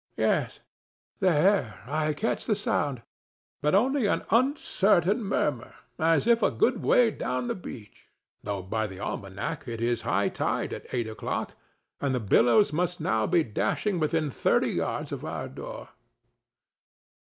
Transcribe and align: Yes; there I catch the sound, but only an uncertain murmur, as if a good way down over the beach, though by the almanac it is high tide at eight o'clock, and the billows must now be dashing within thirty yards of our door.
Yes; 0.17 0.61
there 1.19 1.83
I 1.85 2.13
catch 2.13 2.47
the 2.47 2.55
sound, 2.55 3.03
but 3.61 3.75
only 3.75 4.07
an 4.07 4.23
uncertain 4.31 5.23
murmur, 5.23 5.75
as 5.99 6.25
if 6.25 6.41
a 6.41 6.49
good 6.49 6.81
way 6.81 7.11
down 7.11 7.43
over 7.43 7.47
the 7.49 7.59
beach, 7.61 8.07
though 8.41 8.63
by 8.63 8.87
the 8.87 8.97
almanac 8.97 9.67
it 9.67 9.79
is 9.79 10.01
high 10.01 10.29
tide 10.29 10.73
at 10.73 10.91
eight 10.91 11.05
o'clock, 11.07 11.53
and 11.99 12.15
the 12.15 12.19
billows 12.19 12.73
must 12.73 12.99
now 12.99 13.27
be 13.27 13.43
dashing 13.43 13.99
within 13.99 14.31
thirty 14.31 14.71
yards 14.71 15.11
of 15.11 15.23
our 15.23 15.47
door. 15.47 15.89